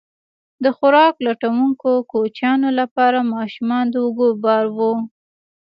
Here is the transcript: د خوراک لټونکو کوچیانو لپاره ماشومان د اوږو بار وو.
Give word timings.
د 0.63 0.65
خوراک 0.77 1.13
لټونکو 1.27 1.91
کوچیانو 2.11 2.69
لپاره 2.79 3.29
ماشومان 3.35 3.85
د 3.91 3.95
اوږو 4.05 4.27
بار 4.43 4.65
وو. 4.77 4.93